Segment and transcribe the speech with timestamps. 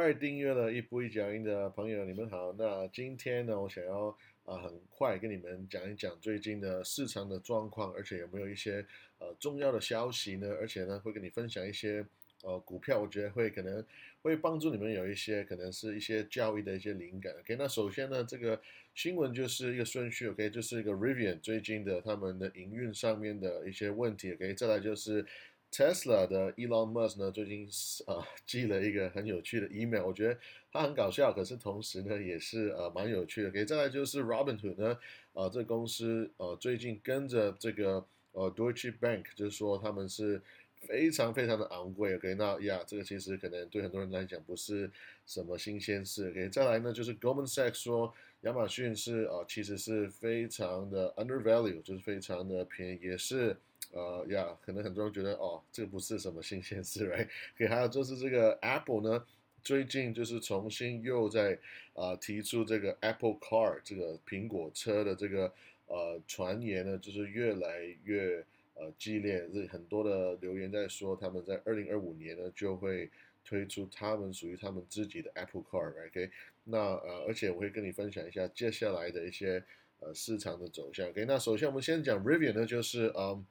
[0.00, 2.54] 爱订阅了一步一脚印的朋友，你们好。
[2.56, 4.06] 那今天呢，我想要
[4.46, 8.84] 啊很快跟你们讲一讲最近的市场的状况，而且有没有一些
[9.18, 10.56] 呃重要的消息呢？
[10.58, 12.02] 而且呢，会跟你分享一些
[12.42, 13.84] 呃股票，我觉得会可能
[14.22, 17.34] 会帮助你们有一些可能是一些教育的一些灵感。
[17.40, 18.58] OK，那首先呢，这个
[18.94, 24.32] 新闻就是一个顺序，OK，就是一个 Rivian 最近的他们的营运上面的一些问题。
[24.32, 25.26] OK，再来就是。
[25.72, 27.68] Tesla 的 Elon Musk 呢，最近
[28.06, 30.36] 啊寄了一个很有趣的 email，我觉得
[30.72, 33.50] 他很搞笑，可是同时呢也是呃蛮有趣的。
[33.50, 34.98] 给再来就是 Robinhood 呢，
[35.32, 40.42] 啊这公司呃最近跟着这个呃 Deutsche Bank，就是说他们是
[40.80, 42.16] 非常非常的昂贵。
[42.16, 44.90] OK，那呀这个其实可能对很多人来讲不是
[45.24, 46.30] 什么新鲜事。
[46.30, 53.56] OK，再来呢就是 Goldman Sachs 说亚马逊是啊其实是非常的 undervalue，就是非常的便宜，也是。
[53.92, 57.26] 呃呀，可能很多人觉得哦，这个不是什么新鲜事，right？
[57.58, 59.26] 可还有就是这个 Apple 呢，
[59.64, 61.58] 最近就是重新又在
[61.94, 65.52] 啊提出这个 Apple Car 这个苹果车的这个
[65.88, 73.10] 呃传言呢，就是越来越呃激烈，是很多的留言在说他们在二零二五年呢就会
[73.44, 76.30] 推出他们属于他们自己的 Apple Car，OK？
[76.62, 79.64] 那呃，而且我会跟你分享一下接下来的一些
[79.98, 81.24] 呃市场的走向，OK？
[81.26, 83.44] 那首先我们先讲 Rivian 呢，就是嗯。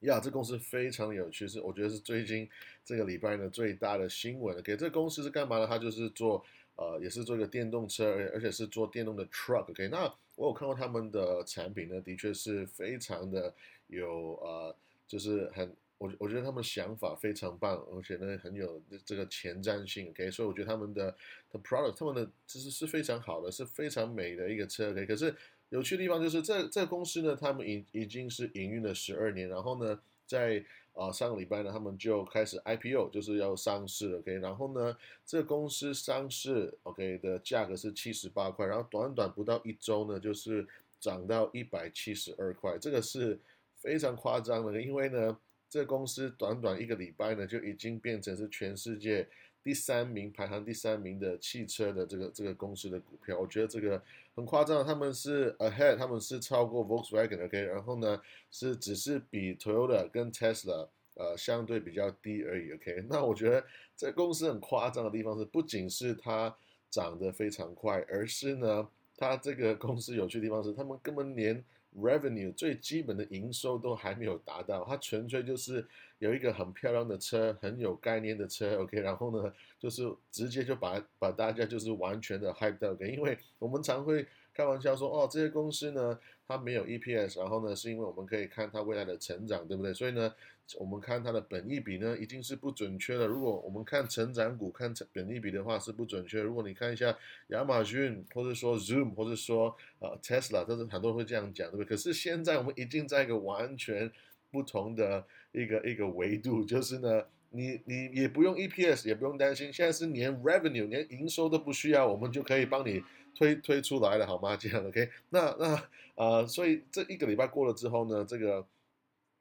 [0.00, 2.48] 呀，这公司非常有趣，是我觉得是最近
[2.84, 4.62] 这个礼拜呢最大的新闻。
[4.62, 5.66] 给这个公司是干嘛呢？
[5.66, 6.42] 它就是做
[6.76, 9.70] 呃，也是做一个电动车，而且是做电动的 truck。
[9.70, 13.54] OK，那我有看过他们的产品呢，的确是非常的
[13.88, 14.74] 有呃，
[15.06, 20.08] 就是很我我觉得他们想法非常棒，而且呢很有这个前瞻性。
[20.08, 21.14] OK，所以我觉得他们的
[21.52, 24.92] 的 product，他们的其实是非常好的，是非常美的一个车。
[24.92, 25.36] OK，可是。
[25.70, 40.66] 有趣的地方就是这这个公司呢，他们已已经是营运了十二年，然后呢，在啊上个礼拜呢，他们就开始 IPO，就是要上市，OK，然后呢，这个公司上市，OK 的价格是七十八块，然后短短不到一周呢，就是
[40.98, 43.38] 涨到一百七十二块，这个是
[43.76, 45.38] 非常夸张的，因为呢，
[45.68, 49.28] 这公司短短一个礼拜呢，就已经变成是全世界。
[49.62, 54.02] 第三名排行第三名的汽车的这个这个公司的股票，我觉得这个
[54.34, 63.62] 很夸张，他们是 ahead，他们是超过 Volkswagen，OK，然后呢是只是比 Toyota 跟 Tesla 呃相对比较低而已，OK， 那我觉得
[63.96, 66.56] 这公司很夸张的地方是，不仅是它
[66.88, 71.62] 涨得非常快，而是呢它这个公司有趣的地方是，他们根本连
[71.96, 75.86] revenue 最基本的营收都还没有达到，它纯粹就是
[76.18, 84.26] 有一个很漂亮的车，很有概念的车，OK，然后呢，就是直接就把把大家就是完全的 hype 到，因为我们常会。
[84.54, 89.94] 开玩笑说哦，这些公司呢，它没有 EPS，然后呢，是因为我们可以看它未来的成长，对不对？
[89.94, 90.34] 所以呢，
[90.78, 93.26] 我们看它的本益比呢，一定是不准确的。
[93.26, 96.42] 如果我们看成长股看成本益比的话，是不准确。
[96.42, 97.16] 如果你看一下
[97.48, 101.84] 亚马逊，或者说 Zoom，或者说呃 Tesla，这是很多人会这样讲，对不对？
[101.84, 104.10] 可是现在我们已经在一个完全
[104.50, 107.24] 不同的一个一个维度，就是呢。
[107.52, 113.02] 你你也不用 EPS，也不用担心，现在是连 revenue 连营收都不需要，我们就可以帮你
[113.34, 114.56] 推推出来了，好吗？
[114.56, 115.08] 这样 OK？
[115.30, 118.66] 那那呃，所以这一个礼拜过了之后呢，这个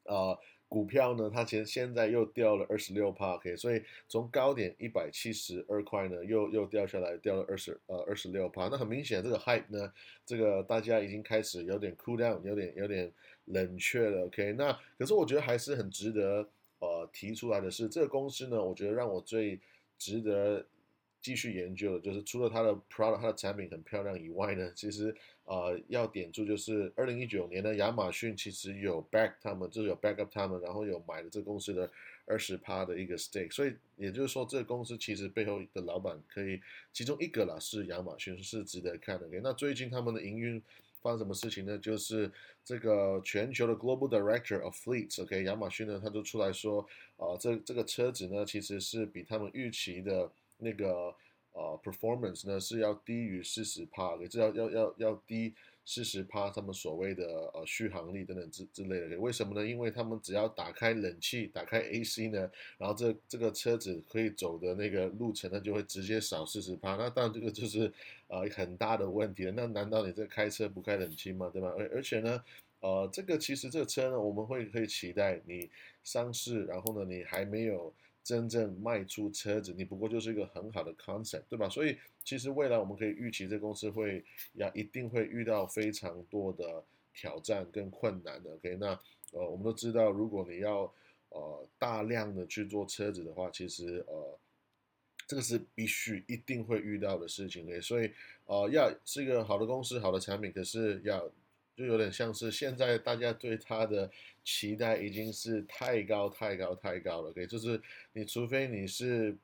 [0.03, 3.55] 呃股票呢，它其实现在又掉了二十六帕，OK？
[3.55, 8.67] 所以从高点一百七十二块呢，又又掉下来，掉了二十呃二十六帕。
[8.69, 9.91] 那很明显，这个 hype 呢，
[10.25, 13.11] 这个大家已经开始有点 cool down，有点有点
[13.45, 14.53] 冷却了，OK？
[14.53, 16.50] 那可是我觉得还是很值得。
[16.81, 19.59] 呃，提出来的是这个公司呢，我觉得让我最
[19.97, 20.66] 值得
[21.22, 25.16] 继续研究的，就是除了它的 product、它的产品很漂亮以外呢，其实
[25.46, 31.90] 呃要点出就是二零一九年呢亚马逊其实有 back 他们，就是有 back up 他们，然后有买了这公司的
[32.25, 36.59] 二十趴的一个 stake，所以也就是说这个公司其实背后的老板可以
[36.94, 39.28] 其中一个啦是亚马逊，是值得看的。
[39.41, 40.62] 那最近他们的营运。
[41.01, 41.78] 发生什么事情呢？
[41.78, 42.30] 就是
[42.62, 51.14] 这个全球的 Global Director of Fleets，OK，亚马逊呢，他就出来说，啊，这这个车子呢，其实是比他们预期的那个
[51.53, 55.56] 呃 performance 呢是要低于四十帕，给这要要要要低。
[55.86, 59.68] 四十趴，他们所谓的呃续航力等等之之类的，为什么呢？
[59.68, 66.95] 因为他们只要打开冷气，打开 AC 呢，然后这这个车子可以走的那个路程呢，就会直接少四十趴。
[66.95, 67.92] 那当然这个就是
[68.28, 69.51] 呃很大的问题了。
[69.51, 71.50] 那难道你这开车不开冷气吗？
[71.51, 71.74] 对吧？
[71.75, 72.44] 而而且呢，
[72.81, 75.68] 呃，这个其实这个车呢，我们会可以期待你
[76.04, 77.92] 上市，然后呢，你还没有。
[78.30, 81.68] 真正卖出车子，你不过就是一个很好的 concept，对吧？
[81.68, 84.24] 所以其实未来我们可以预期，这公司会
[84.54, 88.54] 要一定会遇到非常多的挑战跟困难的。
[88.54, 88.90] OK，那
[89.31, 90.94] 呃，我们都知道，如果你要
[91.30, 94.40] 呃大量的去做车子的话，其实呃
[95.26, 97.81] 这个是必须一定会遇到的事情。
[97.81, 98.12] 所以
[98.46, 101.28] 呃，要是一个好的公司、好的产品，可是要
[101.80, 104.12] 就有点像是现在大家对它的
[104.44, 107.30] 期待已经是太高、太高、太高了。
[107.30, 107.81] OK，就是
[108.14, 109.38] 你除非你是。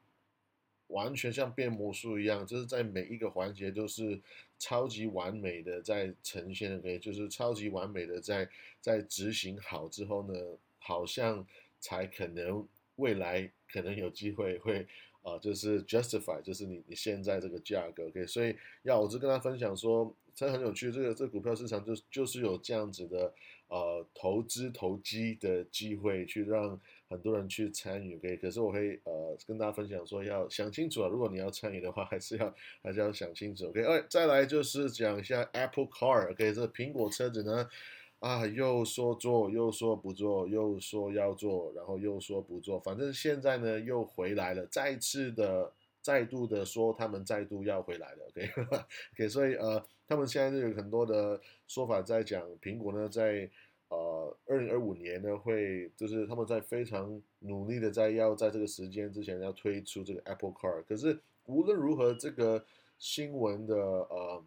[0.90, 4.22] 完全像变魔术一样，就是在每一个环节都是
[4.60, 8.48] 超级完美的在呈现，OK，就是超级完美的在
[8.80, 10.36] 在执行好之后呢，
[10.78, 11.44] 好像
[11.80, 12.66] 才可能
[12.98, 14.86] 未来可能有机会会
[15.24, 23.34] 啊，就是 justify，就是你你现在这个价格，OK，所以要我就跟他分享说，这很有趣，这个这股票市场就就是有这样子的
[23.70, 26.80] 呃投资投机的机会去让。
[27.08, 33.84] 很多人去参与，OK，可是我会呃跟大家分享说，要想清楚啊，如果你要参与的话，还是要还是要想清楚，OK。
[33.84, 37.70] 哎，再来就是讲一下 Apple Car，OK，这苹果车子呢，
[38.18, 45.72] 啊，又说做又说不做，又说要做，然后又说不做，反正现在呢又回来了，再次的
[46.06, 53.50] 再度的说他们再度要回来了，OK，OK， 所以呃，他们现在就有很多的说法在讲苹果呢在。
[53.88, 60.84] 呃，二零二五年呢，会就是他们在非常努力的在要在这个时间之前要推出这个 Apple Car。
[60.86, 62.66] 可是无论如何，这个
[62.98, 64.44] 新闻的呃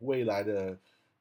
[0.00, 0.76] 未来的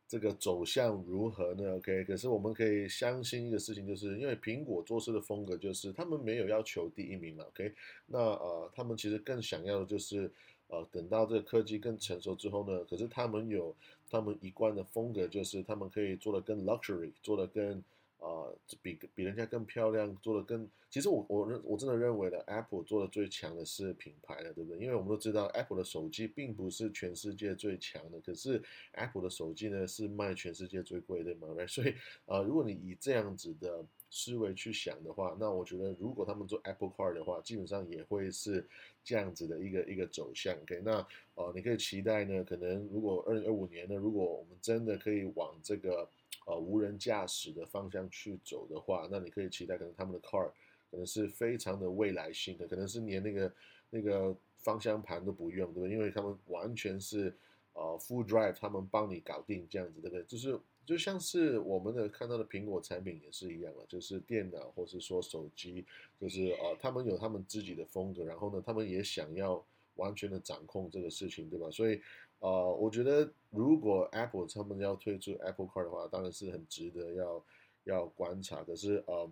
[0.08, 7.74] 这个走向如何呢？OK，可是我们可以相信一个事情，就是因为苹果做事的风格就是他们没有要求第一名嘛，OK，
[8.06, 10.32] 那呃他们其实更想要的就是。
[10.70, 13.74] 呃，等到这个科技更成熟之后呢，可是他们有
[14.10, 17.82] 他们一贯的风格，就是他们可以做的更 luxury，做的更
[18.20, 18.48] 啊，
[18.82, 20.70] 比比人家更漂亮，做的更。
[20.90, 24.80] 其实我我认我真的认为呢，Apple 做的最强的是品牌了，对不对？
[24.80, 28.62] 因为我们都知道 Apple 的手机并不是全世界最强的，可是
[28.94, 31.68] Apple 的手机呢是卖全世界最贵的嘛，right？
[31.68, 31.94] 所以
[32.26, 38.66] 呃，如果你以这样子的思维去想的话，那我觉得如果他们做 Apple Car 的话，基本上也会是。
[39.04, 46.06] 这样子的一个一个走向，OK，那呃，你可以期待呢，可能如果二零二五年呢，如果我们真的可以往这个
[46.48, 50.50] 呃无人驾驶的方向去走的话，那你可以期待可能他们的 car
[50.90, 53.54] 可能是非常的未来性的，可能是连那个
[53.92, 55.92] 那个方向盘都不用，对不对？
[55.92, 57.32] 因为他们完全是
[57.74, 60.24] 呃 full drive，他们帮你搞定这样子，对不对？
[60.24, 60.60] 就是。
[60.88, 65.86] 就像是我们的看到的苹果产品也是一样啊，就是电脑或是说手机，
[66.18, 69.62] 就是呃，他们有他们自己的风格，然后呢，他们也想要
[69.96, 71.70] 完全的掌控这个事情，对吧？
[71.70, 72.02] 所以，
[72.40, 77.46] 呃，我觉得如果 Apple 他们要推出 Apple Car 的话，当然是很值得要
[77.84, 78.64] 要观察。
[78.64, 79.30] 可是，呃，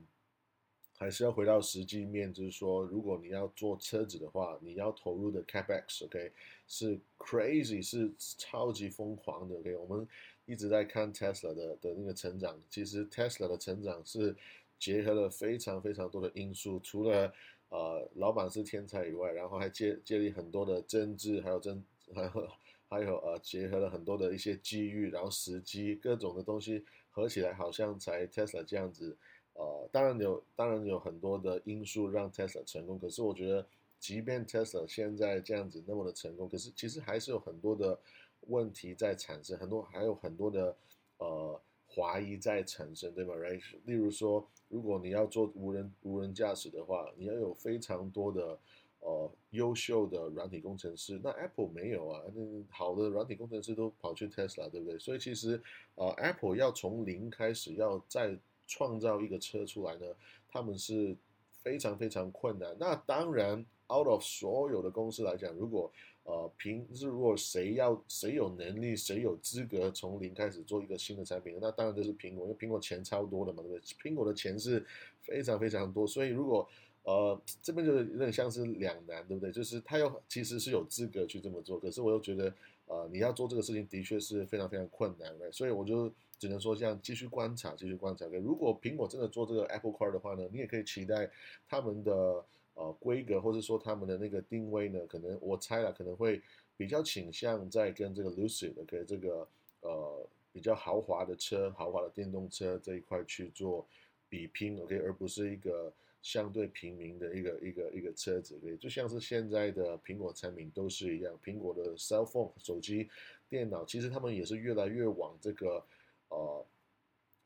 [0.98, 6.32] 还是要回到实际面，就是说，如果你要做车子的话，你要投入的 Capex，OK，
[6.68, 10.08] 是 crazy，是超级疯狂的，OK，我们。
[10.48, 14.36] 一直在看 Tesla 的的那个成长，其实 Tesla 的成长是
[14.78, 17.34] 结合了非常非常多的因素，除了
[17.70, 22.30] 呃老板是天才以外，然后还接接力很多的政治，还有政还有
[22.88, 29.18] 还有呃结合了很多的一些机遇，然后时机各种的东西合起来，好像才 Tesla 这样子。
[29.54, 33.66] 呃，当然有当然有很多的因素让 Tesla 成功，可是我觉得，
[34.00, 38.00] 即便 Tesla 现在这样子那么的成功，可是其实还是有很多的。
[38.48, 40.76] 问题在产生，很多还有很多的
[41.18, 48.60] 呃怀疑在产生，对吗来例如说，如果你要做无人无人驾驶的话，你要有非常多的
[49.06, 54.98] 呃优秀的软体工程师，那 Apple 没有啊，那好的软体工程师都跑去 Tesla，对不对？
[54.98, 55.62] 所以其实
[55.94, 58.36] 呃 Apple 要从零开始，要再
[58.66, 60.06] 创造一个车出来呢，
[60.50, 61.16] 他们是
[61.62, 62.76] 非常非常困难。
[62.80, 65.92] 那当然，out of 所有的公司来讲，如果
[66.24, 73.80] 呃，凭是如果谁要谁有能力，谁有资格从零开始做一个新的产品，那当然就是苹果，因为苹果钱超多的嘛，对不对？
[74.02, 74.84] 苹果的钱是
[75.22, 76.68] 非常非常多，所以如果
[77.06, 79.52] 呃这边就是有点像是两难，对不对？
[79.52, 82.54] 就是他又其实是有资格去这么做，可是我又觉得
[82.88, 88.26] 呃你要做这个事情的确是非常非常困难的，所以我就只能说这样继续观察，继续观察。
[88.26, 91.32] 如果苹果真的做这个 Apple Car 的话呢，你也可以期待
[91.70, 92.44] 他们的。
[92.78, 96.42] 呃，规格或者说他们的那个定位呢，可能我猜了，可能会
[96.76, 99.48] 比较倾向在跟这个 Lucid，OK，这个
[99.80, 103.88] 呃比较豪华的车、豪华的电动车这一块去做
[104.28, 105.90] 比拼，OK，而不是一个
[106.26, 113.08] 相对平民的一个一个一个车子对就像是现在的苹果产品都是一样，苹果的 cell phone 手机、
[113.48, 115.86] 电脑，其实他们也是越来越往这个
[116.30, 116.66] 呃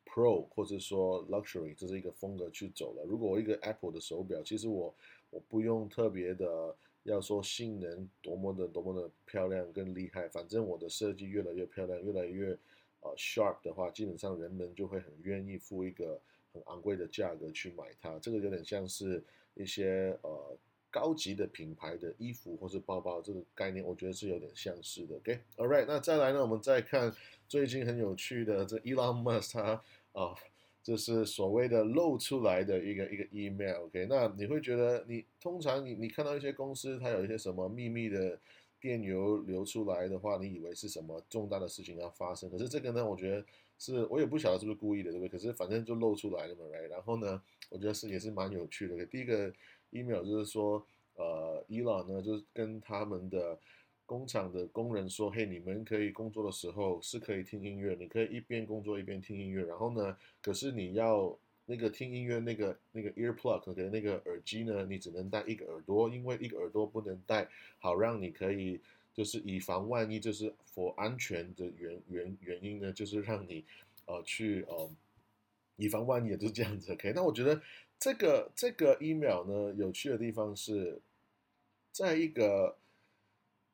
[0.05, 3.03] Pro 或者说 Luxury 这是一个风格去走了。
[3.03, 4.95] 如果我一个 Apple 的手表，其实我
[5.29, 12.57] 我不用特别的要说性能多么的多么的漂亮跟厉害，反正我的设计越来越漂亮，越来越
[13.01, 16.17] 呃 sharp 的话，基本上人们就会很愿意付一个
[16.53, 18.17] 很昂贵的价格去买它。
[18.19, 20.57] 这个有点像是一些呃
[20.91, 25.15] 高级的品牌的衣服或是包包这个概念，我觉得是有点相似的。
[25.17, 27.13] OK，All right，那再来呢，我们再看
[27.47, 29.59] 最近很有趣的这 Elon Musk
[30.13, 30.35] 啊，
[30.81, 33.83] 就是所谓的露出来的一个一个 email。
[33.83, 38.39] OK，那你会觉得你通常你你看到一些公司它有一些什么秘密的
[38.79, 43.45] 电流流出来的话，你以为是什么重大的事情要发生，可是这个呢，我觉得
[43.77, 45.29] 是我也不晓得是不是故意的，对不对？
[45.29, 46.89] 可是反正就露出来了嘛，Right？
[46.89, 49.05] 然后呢，我觉得是也是蛮有趣的。
[49.05, 49.53] 第一个。
[49.91, 53.57] email 就是说，呃，伊朗呢，就是跟他们的
[54.05, 59.65] 工厂的工人说，嘿，你们可以工作的时候是可以听音乐，你可以一边工作一边听音乐。
[59.65, 61.35] 然后呢，可是你要
[61.69, 67.47] 那个听音乐那个那个 earplug 的那个耳机呢，你只能戴一个耳朵，因为一个耳朵不能戴，
[67.77, 68.81] 好让你可以
[69.13, 73.63] 就是以防万一，就是 for 安全的原原原因呢，就是让你
[74.05, 74.89] 呃去呃
[75.75, 76.91] 以防万一，就是这样子。
[76.91, 77.61] OK，那我觉得。
[78.01, 81.01] 这个这个 email 呢，有趣的地方是，
[81.91, 82.77] 在一个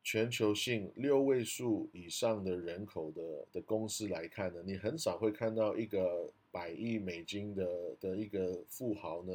[0.03, 3.21] 全球性六位数以上的人口的
[3.51, 7.67] 的公司来看呢，你很少会看到一个百亿美金的
[7.99, 9.33] 的一个富豪呢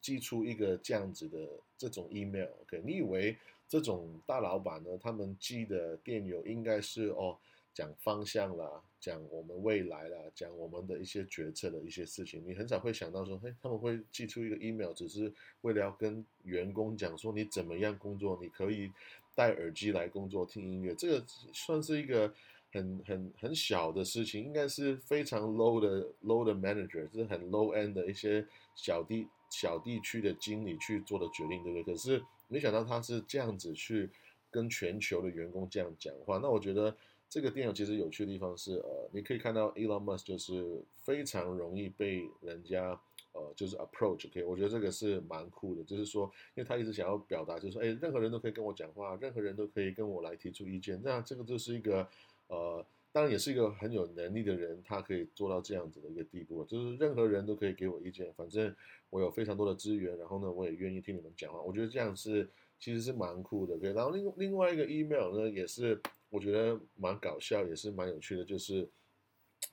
[0.00, 1.36] 寄出一个这样子的
[1.76, 2.46] 这种 email。
[2.62, 3.36] OK，你以为
[3.68, 7.36] 这种大老板呢，他们寄的电邮应该是哦？
[7.72, 18.90] 讲方向啦，讲我们未来啦，讲我们的一些决策的一些事情，你很少会想到说，嘿，他们会寄出一个 email，只是为了要跟员工讲说你怎么样工作，你可以
[19.36, 22.34] 戴耳机来工作听音乐，这个算是一个
[22.72, 31.94] 很很很小的事情，应该是非常 low 的 low 的 manager，就是很 low end 的一些小地小地区的经理去做的决定，对不对？
[31.94, 34.10] 可是没想到他是这样子去
[34.50, 36.96] 跟全球的员工这样讲话，那我觉得。
[37.32, 43.00] 这个电影其实有趣的地方是，呃，你可以看到 Elon Musk 就是非常容易被人家，
[43.32, 52.08] 呃，就是 approach，OK，我觉得这个是蛮酷的，就是说，因为他一直想要表达，就是说，哎，任何人都可以跟我讲话，任何人都可以跟我来提出意见，那这个就是一个，
[52.50, 58.74] 呃，当然也是一个很有能力的人，他可以做到这样子的一个地步，就是任何人都可以给我意见，反正
[59.08, 62.46] 我有非常多的资源，然后呢，我也愿意听你们讲话，我觉得这样是
[62.78, 65.98] 其实是蛮酷的对然后另另外一个 email 呢，也是。
[66.32, 68.88] 我觉得蛮搞笑，也是蛮有趣的，就是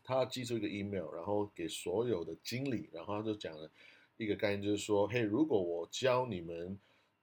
[0.03, 3.69] 他寄出一个 email，然后给所有的经理，然后他就讲了
[4.17, 6.75] 一个概念，就是说，嘿，如果我教你们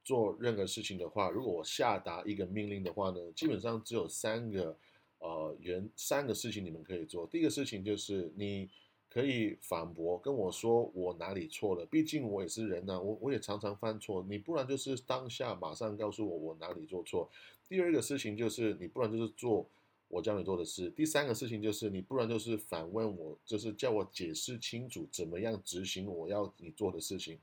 [0.04, 4.78] 做任何事情的话，如果我下达一个命令的话呢，基本上只有三个
[5.24, 7.26] 呃原三个事情你们可以做。
[7.26, 8.68] 第一个事情就是你
[9.08, 17.30] 可以反驳跟我说我哪里错了，毕竟我也是人呐，我我也常常犯错，你不然就是当下马上告诉我我哪里做错。
[17.66, 19.66] 第二个事情就是你不然就是做
[20.08, 27.38] 我教你做的事，第三个事情就是你不然就是反问我，就是叫我解释清楚怎么样执行我要你做的事情，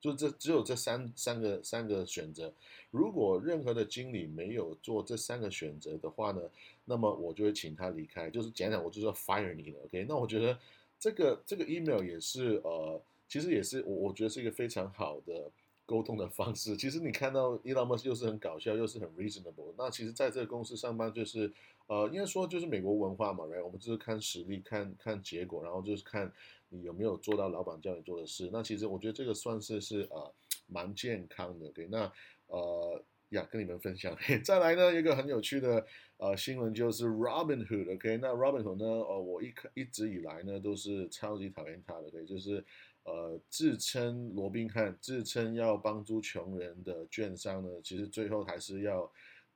[0.00, 2.52] 就这只有这三三个三个选择。
[2.90, 6.42] 如果任何的经理没有做这三个选择的话呢，
[6.84, 9.80] 那么我就会请他离开，就是讲讲我就是要 fire 你了。
[9.84, 10.58] OK，那我觉得
[10.98, 15.50] 这个这个 email 也是呃，其实也是我我觉得是一个非常好的。
[15.84, 19.74] 沟通的方式，其实你看到 Elon Musk 又是很搞笑，又是很 reasonable。
[19.76, 21.52] 那其实在这个公司上班就是，
[21.88, 23.62] 呃，应该说就是美国文化嘛，right？
[23.62, 26.32] 我们就是看实力，看看结果，然后就是看
[26.68, 28.48] 你有没有做到老板叫你做的事。
[28.52, 30.32] 那其实我觉得这个算是是呃
[30.68, 31.68] 蛮健康的。
[31.72, 32.10] 对，那
[32.46, 34.16] 呃呀，跟你们分享。
[34.42, 35.84] 再来呢，一个很有趣的
[36.16, 37.94] 呃新闻就是 Robinhood。
[37.94, 42.64] OK，那 Robinhood 呢，呃，我一一直以来呢都是超级讨厌他的，对，就是。
[43.04, 49.00] 呃，自称罗宾汉，自称要帮助穷人的券商呢，其实最后还是要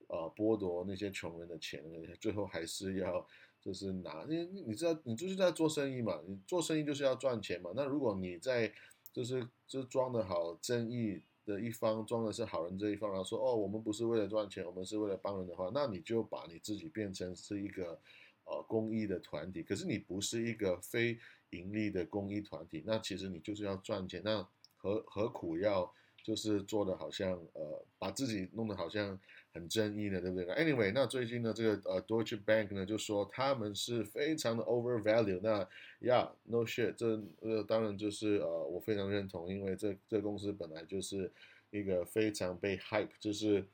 [0.08, 1.80] 呃剥夺那些穷人的钱，
[2.18, 3.24] 最后还是要
[3.60, 7.70] 就是拿，因为你知道，你就是在做生意嘛，你做生意就是要赚钱嘛。
[7.76, 8.72] 那如果你在
[9.12, 17.98] 就是就装的好正义的一方，装的是好人这一方，然后说哦，我们不是为了赚钱，我们是为了帮人的话，那你就把你自己变成是一个
[18.44, 21.18] 呃公益的团体，可是你不是一个非。
[21.50, 25.90] 盈利的公益团体，那其实你就是要赚钱，那何何苦要
[26.24, 29.18] 就是做的好像呃把自己弄得好像
[29.56, 35.66] 很正义的，对不对？Anyway，那最近呢这个呃 Deutsche Bank 呢就说他们是非常的 overvalue，那
[36.00, 41.30] Yeah，no shit，这呃当然就是呃我非常认同，因为这这公司本来就是
[41.70, 43.64] 一个非常被 hype，就是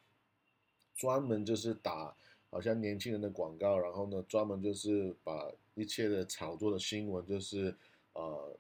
[0.96, 2.14] 专门就是打。
[2.54, 7.74] 好像年轻人的广告，然后呢，专门就是把一切的炒作的新闻，就是
[8.12, 8.54] 呃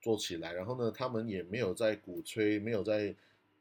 [0.00, 3.14] 做起来，然后呢，他们也没有在鼓吹，没有在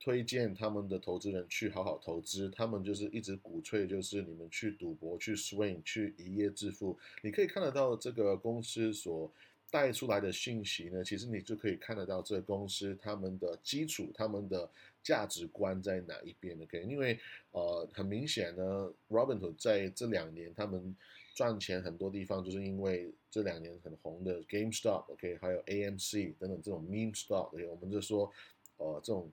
[0.04, 7.00] 推荐他们的投资人去好好投资，他们就是一直鼓吹，就是你们去赌博，去 swing，去一夜致富。
[7.22, 9.32] 你可以看得到这个公司所
[9.72, 14.70] 带出来的信息呢，其实你就可以看得到这个公司他们的基础、他们的
[15.02, 16.66] 价值观在哪一边的。
[16.66, 17.18] OK，因为
[17.52, 20.94] 呃，很明显呢，Robinhood 在这两年他们
[21.34, 28.30] 赚钱很多地方，就是因为这两年很红的 GameStop，OK，还有 AMC 等等这种 Meme Stock，OK，我们就说
[28.76, 29.32] 呃这种。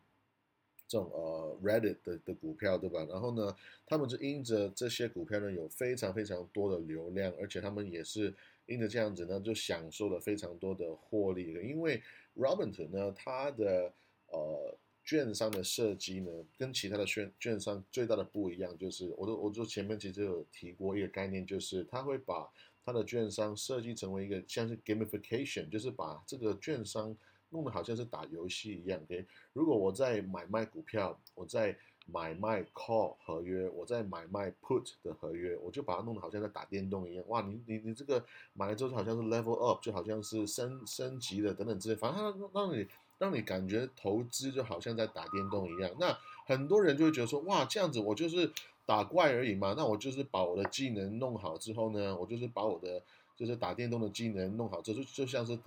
[0.90, 3.06] 这种呃 Reddit 的的股票对吧？
[3.08, 3.56] 然后呢，
[3.86, 8.34] 他们就因着这些股票呢有非常非常多的流量，而且他们也是
[8.66, 11.62] 因着这样子呢就享受了非常多的获利的。
[11.62, 12.02] 因为
[12.36, 13.92] Robinhood 呢，它的
[14.32, 22.50] 呃券商的设计呢跟其他的券券商最大的不一样，就是我都我就前面其实有提过一个概念，就是它会把
[22.84, 27.16] 它的券商设计成为一个像是 gamification，就是把这个券商。
[27.50, 29.26] 弄得好像是打游戏一样，OK？
[29.52, 31.76] 如果我在买卖股票，我在
[32.06, 37.24] 买卖 call 合约，我在买卖 put 的合约，我就把它弄得好像在打电动一样。
[37.28, 42.86] 哇，你你你这个买了之后好像是 level up，就好像是升升级的等等之类，反正它让你
[43.18, 45.90] 让你感觉投资就好像在打电动一样。
[46.00, 46.16] 那
[46.46, 48.50] 很多人就会觉得说，哇，这样子我就是
[48.86, 53.02] 打怪而已嘛，那我就是把我的技能弄好之后呢，我就是把我的
[53.36, 55.58] 就是打电动的技能弄好，这就就像是。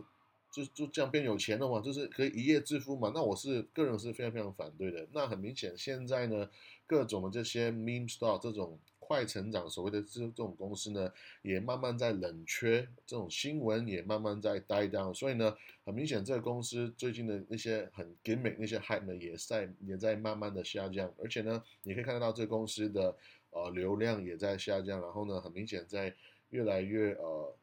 [0.54, 3.12] 就就这样变有钱了嘛，就是可以一夜致富嘛？
[3.12, 5.08] 那我是个人是非常非常反对的。
[5.12, 6.48] 那很明显，现在呢，
[6.86, 15.12] 各种的这些 meme stock 这种快成长所谓的这这种公司呢，也慢慢在冷却，这种新闻也慢慢在 die down。
[15.12, 21.12] 所以呢，很明显，这个公司最近的那些很 gimmick 那些 hype 呢，也在也在慢慢的下降。
[21.18, 23.18] 而且呢，你可以看得到这个公司的
[23.50, 25.02] 呃流量也在下降。
[25.02, 26.14] 然后呢，很明显在
[26.52, 27.56] 越来越呃。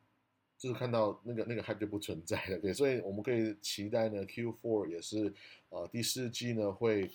[0.60, 5.32] 就是看到那个那个 hype 就不存在了，对，所以我们可以期待呢，Q4 也是，
[5.70, 7.10] 呃，第四季呢会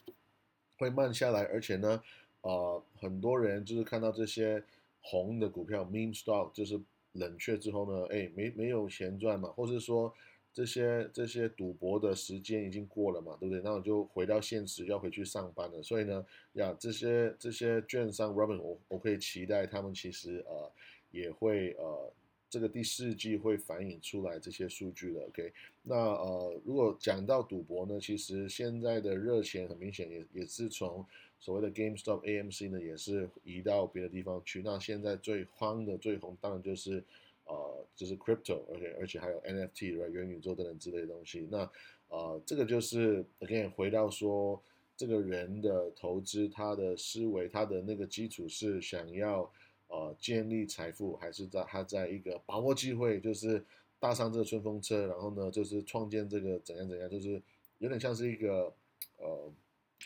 [0.79, 2.01] 会慢下来，而且呢，
[2.41, 4.63] 呃，很多人就是看到这些
[4.99, 10.11] 红的股票 meme stock 就是冷却之后呢，哎，没没有钱赚嘛，或是说
[10.51, 13.61] 这些这些赌博的时间已经过了嘛，对不对？
[13.63, 15.83] 那我就回到现实，要回去上班了。
[15.83, 20.71] 所以呢，呀，这些这些券商 Robin，我我可以期待他们其实呃
[21.11, 22.11] 也会呃。
[22.49, 25.51] 这个第四季会反映出来这些数据的，OK？
[25.83, 31.05] 那呃，如果讲到赌博呢，其实现在的热钱很明显也也是从
[31.39, 34.61] 所谓的 GameStop、AMC 呢，也是移到别的地方去。
[34.63, 37.03] 那现在最慌的、最红，当然就是
[37.45, 38.95] 呃，就是 Crypto，OK？
[38.99, 41.47] 而且还有 NFT，元宇宙等等之类的东西。
[41.51, 41.69] 那
[42.07, 44.61] 呃，这个就是 again 回到说，
[44.95, 49.51] 这个人的投资，他的思维，他的那个基础是想要。
[49.87, 53.63] 呃，建立财富还是在他在一个把握机会，就是
[53.99, 57.41] 搭上这个顺风车，然后呢，就是创建这个怎样怎样，就是
[57.77, 58.73] 有点像是一个
[59.17, 59.51] 呃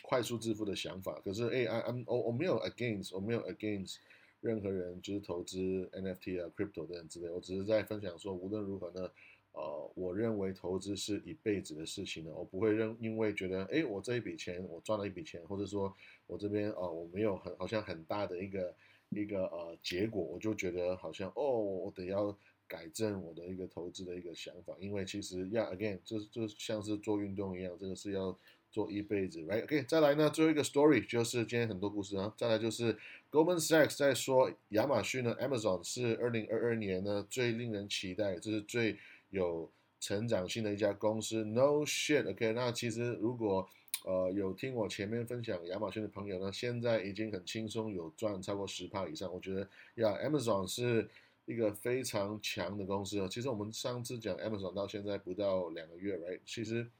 [0.02, 1.20] 快速致富的想法。
[1.24, 3.96] 可是，哎，I I'm 我我没有 against，我没有 against
[4.42, 5.58] 任何人就是投资
[5.92, 7.30] NFT 啊、crypto 等等之类。
[7.30, 9.10] 我只是在分享说，无论如何呢，
[9.52, 15.92] 呃，我认为投资是一辈子的事情呢，我不会认因为觉得，哎，我这一笔钱我赚了一笔钱，或者说
[16.26, 18.74] 我这边哦我没有很好像很大的一个。
[19.10, 28.36] 一个呃结果，我就觉得好像哦，我得要改正我的一个投资的一个想法，因为其实要 again，就就像是做运动一样，这个是要
[28.70, 32.96] 做一辈子，right？OK，再来呢，最后一个 story 就是今天很多故事啊，再来就是
[33.32, 38.96] Goldman Sachs 在说亚马逊呢，Amazon 是二零二二年呢最令人期待，就是最
[39.30, 39.68] 有
[39.98, 43.68] 成长性的一家公司，No shit，OK，那其实如果
[44.04, 49.30] 呃，有听我前面分享亚马逊的朋友呢，现在已经很轻松有赚超过十帕以上。
[49.32, 49.60] 我觉得
[49.96, 51.06] 呀，Amazon 是
[51.44, 53.28] 一个非常强的公司哦。
[53.30, 56.40] 其实我们上次讲 Amazon 到现在不到两个月，right？
[56.46, 56.90] 其实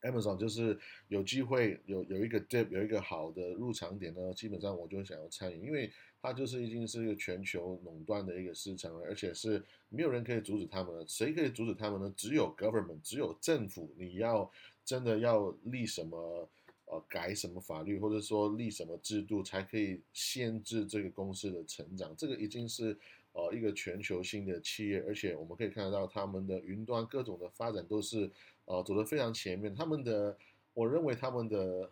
[0.00, 5.92] Amazon 就是有机会有有一个 dip，有一个好的入场点呢，基本上我就想要参与，因为
[6.22, 11.06] 它就是已经是一个全球垄断的一个市场了，而且是没有人可以阻止他们的。
[11.06, 12.14] 谁可以阻止他们呢？
[12.16, 14.50] 只有 government，只有政府，你要。
[14.84, 16.48] 真的要立什么
[16.86, 22.14] 呃改什么法律，或者说立什么制度，才可以限制这个公司的成长？
[22.16, 22.96] 这个已经是
[23.32, 28.30] 呃一个全球性的企业，而且我们可以看得到他们的云端各种的发展都是
[28.64, 29.74] 呃走得非常前面。
[29.74, 30.36] 他们的
[30.74, 31.90] 我认为他们的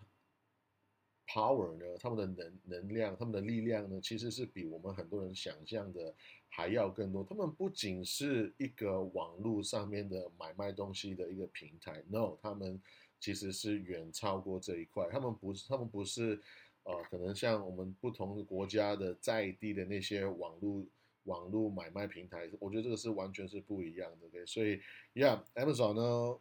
[1.33, 6.12] power 呢，他们的能能量，他们的力量呢，其实是比我们很多人想象的
[6.49, 7.23] 还要更多。
[7.23, 12.81] 他们不仅是一个网络上面的买卖东西的一个平台，no，他们
[13.21, 15.09] 其实是远超过这一块。
[15.09, 16.40] 他们不是，他们不是，
[16.83, 20.85] 呃，可能像我们不同的国家的在地的那些网络
[21.25, 24.27] 网络买卖平台，我觉得这个是完全是不一样的。
[24.27, 24.81] OK，所以
[25.14, 26.38] ，Yeah，Amazon 呢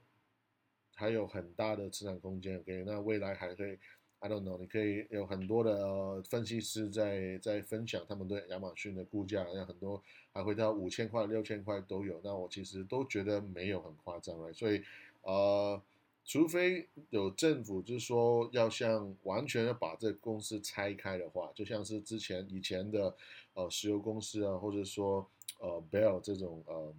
[0.95, 2.57] 还有很大的市场空间。
[2.57, 3.79] OK，那未来还会。
[4.19, 10.03] I don't know，你可以有很多的分析师在在分享他们对亚马逊的估价，那很多
[10.33, 12.19] 还会到五千块、六千块都有。
[12.23, 14.81] 那我其实都觉得没有很夸张了，所以
[15.21, 15.81] 呃，
[16.25, 23.15] 除非有政府就是说要像完全要把这个公司拆开的话，就像是之前以前的
[23.53, 25.25] 呃石油公司啊，或者说
[25.59, 26.93] 呃 Bell 这种呃。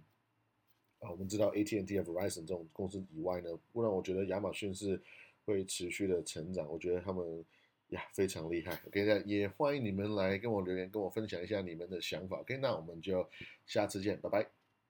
[1.01, 5.01] 啊，我们知道 AT&T、Verizon 这种公司以外呢，不然我觉得亚马逊是
[5.45, 6.67] 会持续的成长。
[6.69, 7.45] 我觉得他们
[7.89, 8.79] 呀非常厉害。
[8.87, 12.39] OK，那也欢迎你们来跟我留言，跟我分享一下你们的想法。
[12.39, 13.27] OK，那我们就
[13.65, 14.60] 下次见，拜拜。